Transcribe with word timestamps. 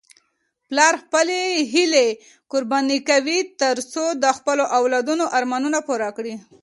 پلار 0.67 0.93
خپلې 1.03 1.39
هیلې 1.73 2.07
قرباني 2.51 2.99
کوي 3.09 3.39
ترڅو 3.61 4.03
د 4.23 4.25
خپلو 4.37 4.63
اولادونو 4.77 5.25
ارمانونه 5.37 5.79
پوره 5.87 6.09
کړي. 6.17 6.35